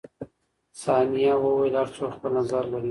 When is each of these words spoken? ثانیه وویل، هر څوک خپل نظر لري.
ثانیه 0.83 1.33
وویل، 1.39 1.73
هر 1.81 1.89
څوک 1.95 2.09
خپل 2.17 2.31
نظر 2.39 2.63
لري. 2.71 2.79